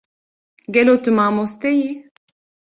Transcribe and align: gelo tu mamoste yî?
gelo 0.73 0.95
tu 1.03 1.09
mamoste 1.17 1.69
yî? 1.79 1.89